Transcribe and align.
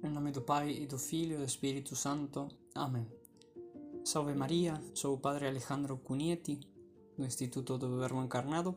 Em 0.00 0.10
nome 0.10 0.30
do 0.30 0.40
Pai 0.40 0.70
e 0.70 0.86
do 0.86 0.96
Filho 0.96 1.34
e 1.34 1.38
do 1.38 1.44
Espírito 1.44 1.96
Santo. 1.96 2.46
Amém. 2.72 3.04
Salve 4.04 4.32
Maria, 4.32 4.80
sou 4.94 5.16
o 5.16 5.18
Padre 5.18 5.48
Alejandro 5.48 5.96
Cunieti, 5.98 6.60
do 7.16 7.24
Instituto 7.24 7.76
do 7.76 7.98
Verbo 7.98 8.22
Encarnado, 8.22 8.76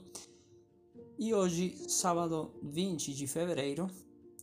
e 1.20 1.32
hoje, 1.32 1.78
sábado 1.88 2.52
20 2.64 3.14
de 3.14 3.28
fevereiro, 3.28 3.88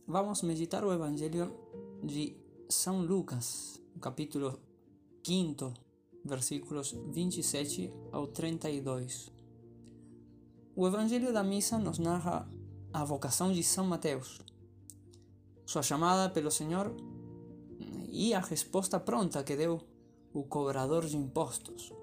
vamos 0.07 0.41
meditar 0.41 0.85
o 0.85 0.93
Evangelho 0.93 1.53
de 2.01 2.37
São 2.69 3.01
Lucas, 3.01 3.81
capítulo 3.99 4.57
5, 5.21 5.73
versículos 6.23 6.95
27 7.09 7.91
ao 8.13 8.25
32. 8.27 9.29
O 10.77 10.87
Evangelho 10.87 11.33
da 11.33 11.43
Missa 11.43 11.77
nos 11.77 11.99
narra 11.99 12.49
a 12.93 13.03
vocação 13.03 13.51
de 13.51 13.63
São 13.63 13.85
Mateus, 13.85 14.39
sua 15.69 15.83
chamada 15.83 16.31
pelo 16.31 16.49
Senhor 16.49 16.91
e 18.11 18.33
a 18.33 18.39
resposta 18.39 18.99
pronta 18.99 19.43
que 19.43 19.55
deu 19.55 19.79
o 20.33 20.41
cobrador 20.43 21.05
de 21.05 21.15
impostos. 21.15 21.93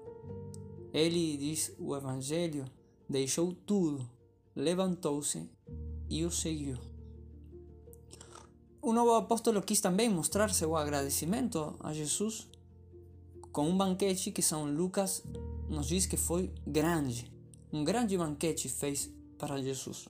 Ele, 0.93 1.35
diz 1.35 1.75
o 1.77 1.93
Evangelho, 1.93 2.63
deixou 3.09 3.51
tudo, 3.51 4.09
levantou-se 4.55 5.49
e 6.09 6.23
o 6.23 6.31
seguiu. 6.31 6.77
O 8.81 8.93
novo 8.93 9.15
apóstolo 9.15 9.61
quis 9.61 9.81
também 9.81 10.09
mostrar 10.09 10.49
seu 10.53 10.73
agradecimento 10.73 11.75
a 11.81 11.91
Jesus 11.91 12.47
com 13.51 13.67
um 13.67 13.77
banquete 13.77 14.31
que 14.31 14.41
São 14.41 14.63
Lucas 14.63 15.21
nos 15.67 15.87
diz 15.87 16.05
que 16.05 16.15
foi 16.15 16.53
grande. 16.65 17.29
Um 17.73 17.83
grande 17.83 18.17
banquete 18.17 18.69
fez 18.69 19.13
para 19.37 19.61
Jesus. 19.61 20.07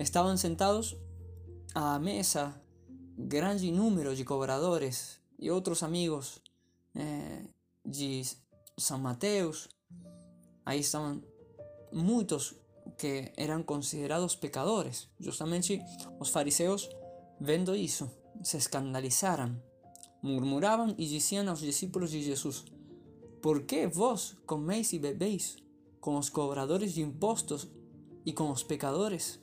Estavam 0.00 0.36
sentados 0.36 0.96
à 1.78 1.98
mesa 1.98 2.58
grande 3.18 3.70
número 3.70 4.16
de 4.16 4.24
cobradores 4.24 5.20
e 5.38 5.50
outros 5.50 5.82
amigos 5.82 6.40
eh, 6.94 7.42
de 7.84 8.22
São 8.78 8.98
Mateus. 8.98 9.68
Aí 10.64 10.80
estavam 10.80 11.22
muitos 11.92 12.54
que 12.96 13.30
eram 13.36 13.62
considerados 13.62 14.34
pecadores. 14.34 15.06
Justamente 15.20 15.82
os 16.18 16.30
fariseus, 16.30 16.88
vendo 17.38 17.76
isso, 17.76 18.10
se 18.42 18.56
escandalizaram, 18.56 19.62
murmuravam 20.22 20.94
e 20.96 21.06
diziam 21.06 21.46
aos 21.46 21.60
discípulos 21.60 22.10
de 22.10 22.22
Jesus: 22.22 22.64
Por 23.42 23.64
que 23.64 23.86
vós 23.86 24.34
comeis 24.46 24.94
e 24.94 24.98
bebeis 24.98 25.58
com 26.00 26.16
os 26.16 26.30
cobradores 26.30 26.94
de 26.94 27.02
impostos 27.02 27.68
e 28.24 28.32
com 28.32 28.50
os 28.50 28.62
pecadores? 28.62 29.38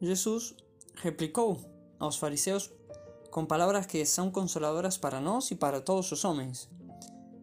Jesus 0.00 0.54
replicou 1.02 1.58
aos 1.98 2.16
fariseus 2.16 2.70
com 3.30 3.46
palavras 3.46 3.86
que 3.86 4.04
são 4.04 4.30
consoladoras 4.30 4.96
para 4.96 5.20
nós 5.20 5.50
e 5.50 5.54
para 5.54 5.80
todos 5.80 6.10
os 6.10 6.24
homens. 6.24 6.68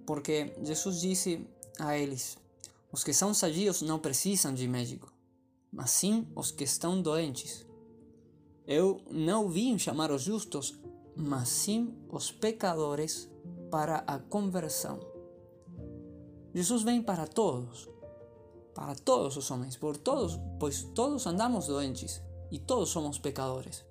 Porque 0.06 0.54
Jesus 0.64 1.02
disse 1.02 1.48
a 1.80 1.98
eles: 1.98 2.38
Os 2.92 3.04
que 3.04 3.14
são 3.14 3.34
sadios 3.34 3.82
não 3.82 4.00
precisam 4.00 4.54
de 4.54 4.68
médico, 4.68 5.12
mas 5.72 5.92
sim 5.92 6.28
os 6.36 6.52
que 6.52 6.64
estão 6.64 7.02
doentes. 7.02 7.66
Eu 8.66 9.02
não 9.10 9.50
vim 9.50 9.78
chamar 9.80 10.12
os 10.12 10.24
justos, 10.24 10.78
mas 11.16 11.48
sim 11.48 11.96
os 12.10 12.32
pecadores 12.32 13.30
para 13.72 14.04
a 14.08 14.20
conversão. 14.20 15.00
Jesus 16.54 16.84
vem 16.84 17.02
para 17.02 17.28
todos, 17.28 17.88
para 18.74 18.96
todos 18.96 19.38
os 19.38 19.50
homens, 19.52 19.78
por 19.78 19.96
todos, 19.96 20.40
pois 20.60 20.84
todos 20.84 21.26
andamos 21.26 21.68
doentes 21.68 22.22
e 22.52 22.59
todos 22.59 22.90
somos 22.90 23.20
pecadores. 23.20 23.86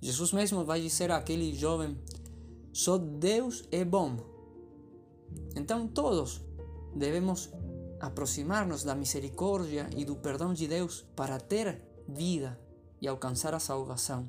Jesus 0.00 0.32
mesmo 0.32 0.64
vai 0.64 0.80
dizer 0.80 1.10
àquele 1.10 1.54
jovem: 1.54 1.96
só 2.72 2.98
Deus 2.98 3.64
é 3.70 3.84
bom. 3.84 4.16
Então 5.54 5.86
todos 5.86 6.40
devemos 6.94 7.50
aproximar-nos 8.00 8.82
da 8.82 8.94
misericórdia 8.94 9.88
e 9.96 10.04
do 10.04 10.16
perdão 10.16 10.52
de 10.52 10.66
Deus 10.66 11.06
para 11.14 11.38
ter 11.38 11.80
vida 12.08 12.58
e 13.00 13.06
alcançar 13.06 13.54
a 13.54 13.60
salvação. 13.60 14.28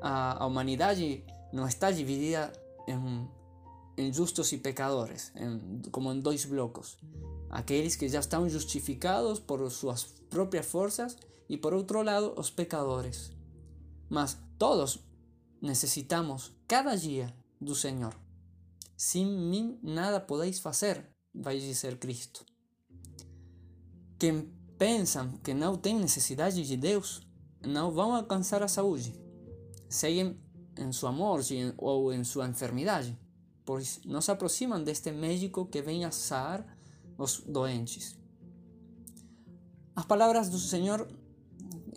A, 0.00 0.44
humanidade 0.46 1.24
não 1.52 1.66
está 1.66 1.90
dividida 1.90 2.52
em, 2.86 3.28
em 3.96 4.12
justos 4.12 4.52
e 4.52 4.58
pecadores, 4.58 5.32
como 5.90 6.12
em 6.12 6.20
dois 6.20 6.44
blocos. 6.44 6.98
Aqueles 7.48 7.96
que 7.96 8.08
já 8.08 8.20
estão 8.20 8.48
justificados 8.48 9.38
por 9.38 9.70
suas 9.70 10.04
próprias 10.28 10.66
forças 10.66 11.16
e 11.48 11.56
por 11.56 11.72
outro 11.72 12.02
lado 12.02 12.34
os 12.36 12.50
pecadores. 12.50 13.32
Mas 14.08 14.36
todos 14.58 14.98
necessitamos 15.60 16.52
cada 16.68 16.94
dia 16.94 17.34
do 17.60 17.74
Senhor. 17.74 18.14
Sem 18.96 19.26
mim 19.26 19.78
nada 19.82 20.20
podeis 20.20 20.58
fazer, 20.58 21.04
vai 21.34 21.58
dizer 21.58 21.98
Cristo. 21.98 22.44
Quem 24.18 24.50
pensam 24.78 25.32
que 25.38 25.54
não 25.54 25.76
tem 25.76 25.98
necessidade 25.98 26.62
de 26.62 26.76
Deus 26.76 27.20
não 27.64 27.90
vão 27.90 28.14
alcançar 28.14 28.62
a 28.62 28.68
saúde. 28.68 29.14
Seguem 29.88 30.38
em 30.78 30.92
sua 30.92 31.12
morte 31.12 31.74
ou 31.76 32.12
em 32.12 32.24
sua 32.24 32.48
enfermidade, 32.48 33.18
pois 33.66 34.00
não 34.06 34.22
se 34.22 34.30
aproximam 34.30 34.82
deste 34.82 35.12
médico 35.12 35.66
que 35.66 35.82
vem 35.82 36.06
a 36.06 36.10
sarar 36.10 36.64
os 37.18 37.40
doentes. 37.40 38.16
As 39.94 40.06
palavras 40.06 40.48
do 40.48 40.58
Senhor 40.58 41.06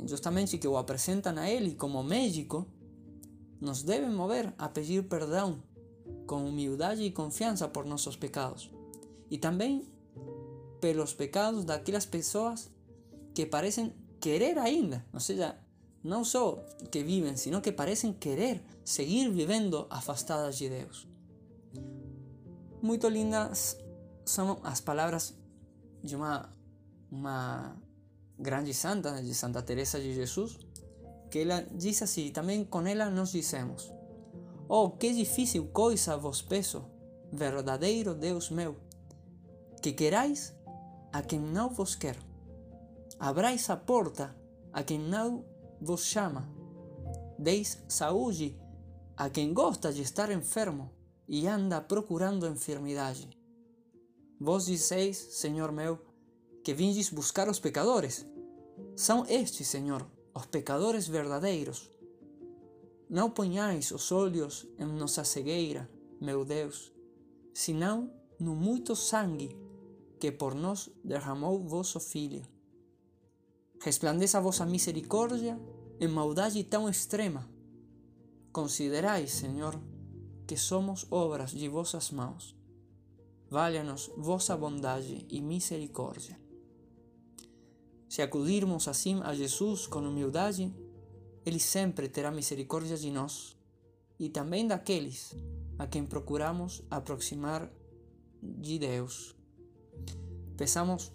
justamente 0.08 0.58
que 0.58 0.68
o 0.68 0.78
apresentam 0.78 1.38
a 1.38 1.50
Ele 1.50 1.76
como 1.76 2.04
médico, 2.04 2.68
nos 3.60 3.84
devem 3.84 4.10
mover 4.10 4.54
a 4.58 4.70
pedir 4.70 5.04
perdão 5.04 5.62
com 6.26 6.46
humildade 6.46 7.04
e 7.04 7.12
confiança 7.12 7.68
por 7.68 7.86
nossos 7.86 8.16
pecados. 8.16 8.72
E 9.30 9.38
também 9.38 9.88
pelos 10.80 11.14
pecados 11.14 11.66
daquelas 11.66 12.06
pessoas 12.06 12.70
que 13.34 13.46
parecem 13.46 13.94
querer 14.20 14.58
ainda, 14.58 15.06
ou 15.14 15.20
seja, 15.20 15.58
não 16.04 16.24
só 16.24 16.56
que 16.92 17.04
vivem, 17.04 17.36
sino 17.36 17.62
que 17.62 17.72
parecem 17.72 18.14
querer 18.14 18.64
seguir 18.84 19.30
vivendo 19.30 19.86
afastadas 19.90 20.58
de 20.58 20.70
Deus. 20.70 21.09
Muito 22.82 23.10
lindas 23.10 23.78
são 24.26 24.60
as 24.64 24.80
palavras 24.80 25.36
de 26.02 26.16
uma, 26.16 26.50
uma 27.12 27.76
grande 28.38 28.74
santa, 28.74 29.22
de 29.22 29.34
Santa 29.34 29.62
Teresa 29.62 30.00
de 30.00 30.14
Jesus, 30.14 30.58
que 31.30 31.40
ela 31.40 31.62
diz 31.74 32.02
assim, 32.02 32.32
também 32.32 32.64
com 32.64 32.88
ela 32.88 33.10
nós 33.10 33.32
dizemos: 33.32 33.92
Oh, 34.68 34.92
que 34.92 35.14
difícil 35.14 35.68
coisa 35.68 36.16
vos 36.16 36.42
peço, 36.42 36.86
verdadeiro 37.34 38.16
Deus 38.16 38.50
meu, 38.50 38.78
que 39.82 39.92
querais 39.92 40.56
a 41.12 41.22
quem 41.22 41.40
não 41.40 41.70
vos 41.70 41.96
quer, 41.96 42.18
abrais 43.20 43.70
a 43.70 43.76
porta 43.76 44.34
a 44.72 44.84
quem 44.84 45.00
não 45.00 45.44
vos 45.82 46.06
chama, 46.06 46.48
deis 47.38 47.84
saúde 47.90 48.58
a 49.18 49.30
quem 49.30 49.54
gosta 49.54 49.92
de 49.92 50.02
estar 50.02 50.32
enfermo 50.32 50.99
e 51.30 51.48
anda 51.48 51.80
procurando 51.80 52.48
enfermidade. 52.48 53.30
Vós 54.42 54.66
dizeis, 54.66 55.16
Senhor 55.16 55.72
meu, 55.72 56.00
que 56.64 56.74
vindes 56.74 57.12
buscar 57.12 57.48
os 57.48 57.60
pecadores. 57.60 58.26
São 58.96 59.26
estes, 59.28 59.68
Senhor, 59.68 60.06
os 60.34 60.48
pecadores 60.48 61.08
verdadeiros. 61.08 61.88
Não 63.08 63.30
ponhais 63.30 63.92
os 63.92 64.12
olhos 64.12 64.68
em 64.80 64.86
nossa 64.86 65.24
cegueira, 65.24 65.88
meu 66.20 66.44
Deus, 66.44 66.92
senão 67.54 68.12
no 68.40 68.56
muito 68.56 68.96
sangue 68.96 69.56
que 70.20 70.32
por 70.32 70.56
nós 70.56 70.90
derramou 71.04 71.64
vosso 71.64 72.00
Filho. 72.00 72.42
Resplandeça 73.82 74.40
a 74.40 74.42
vossa 74.42 74.66
misericórdia 74.66 75.60
em 76.00 76.08
maldade 76.08 76.64
tão 76.64 76.90
extrema. 76.90 77.48
Considerai, 78.52 79.28
Senhor, 79.28 79.80
que 80.50 80.58
somos 80.58 81.06
obras 81.12 81.52
de 81.52 81.70
vossas 81.70 82.10
mãos. 82.10 82.56
Valha-nos 83.52 84.10
vossa 84.18 84.58
bondade 84.58 85.24
e 85.30 85.40
misericórdia. 85.42 86.40
Se 88.10 88.24
acudirmos 88.24 88.88
assim 88.88 89.22
a 89.22 89.36
Jesus 89.36 89.86
com 89.86 90.00
humildade, 90.00 90.74
Ele 91.46 91.60
sempre 91.60 92.10
terá 92.10 92.32
misericórdia 92.32 92.98
de 92.98 93.12
nós 93.12 93.56
e 94.20 94.28
também 94.28 94.66
daqueles 94.66 95.36
a 95.78 95.86
quem 95.86 96.04
procuramos 96.04 96.82
aproximar 96.90 97.72
de 98.42 98.80
Deus. 98.80 99.36
Peçamos 100.58 101.12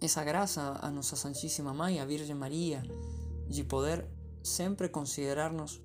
essa 0.00 0.24
graça 0.24 0.78
a 0.80 0.90
Nossa 0.90 1.14
Santíssima 1.14 1.74
Mãe, 1.74 2.00
a 2.00 2.06
Virgem 2.06 2.34
Maria, 2.34 2.82
de 3.46 3.64
poder 3.64 4.08
sempre 4.42 4.88
considerar-nos 4.88 5.78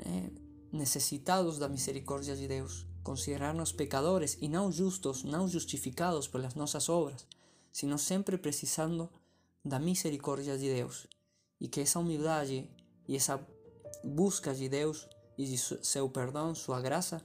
eh, 0.00 0.49
necessitados 0.72 1.58
da 1.58 1.68
misericórdia 1.68 2.36
de 2.36 2.46
Deus, 2.46 2.86
considerar-nos 3.02 3.72
pecadores 3.72 4.36
e 4.40 4.48
não 4.48 4.70
justos, 4.70 5.22
não 5.24 5.48
justificados 5.48 6.28
pelas 6.28 6.54
nossas 6.54 6.88
obras, 6.88 7.26
sino 7.72 7.98
sempre 7.98 8.36
precisando 8.38 9.08
da 9.64 9.78
misericórdia 9.78 10.56
de 10.56 10.72
Deus 10.72 11.06
e 11.60 11.68
que 11.68 11.80
essa 11.80 11.98
humildade 11.98 12.68
e 13.06 13.16
essa 13.16 13.40
busca 14.02 14.54
de 14.54 14.68
Deus 14.68 15.06
e 15.36 15.44
de 15.44 15.58
seu 15.58 16.08
perdão, 16.08 16.54
sua 16.54 16.80
graça, 16.80 17.22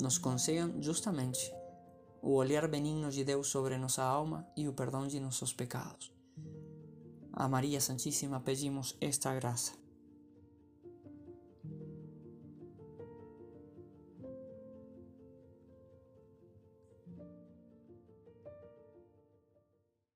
nos 0.00 0.18
concedam 0.18 0.82
justamente 0.82 1.52
o 2.22 2.32
olhar 2.34 2.66
benigno 2.66 3.10
de 3.10 3.22
Deus 3.22 3.48
sobre 3.48 3.76
nossa 3.76 4.02
alma 4.02 4.46
e 4.56 4.66
o 4.66 4.72
perdão 4.72 5.06
de 5.06 5.20
nossos 5.20 5.52
pecados. 5.52 6.12
A 7.32 7.48
Maria 7.48 7.80
Santíssima 7.80 8.40
pedimos 8.40 8.96
esta 9.00 9.34
graça. 9.34 9.83